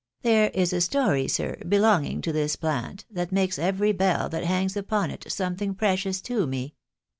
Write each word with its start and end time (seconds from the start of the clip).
There 0.23 0.49
is 0.55 0.73
a 0.73 0.81
story, 0.81 1.27
sir, 1.27 1.57
belonging 1.57 2.21
to 2.21 2.31
this 2.31 2.55
plant, 2.55 3.05
that 3.11 3.31
makes 3.31 3.59
every 3.59 3.91
bell 3.91 4.29
that 4.29 4.45
hangs 4.45 4.75
upon 4.75 5.11
it 5.11 5.31
something 5.31 5.75
precious 5.75 6.19
to 6.21 6.47
me." 6.47 6.73